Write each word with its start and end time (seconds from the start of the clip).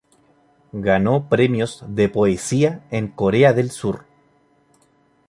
Ganó 0.87 1.29
premios 1.29 1.85
de 1.87 2.09
poesía 2.09 2.83
en 2.89 3.09
Corea 3.09 3.53
del 3.53 3.69
Sur. 3.69 4.05